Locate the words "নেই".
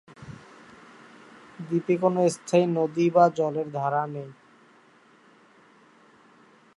4.13-4.29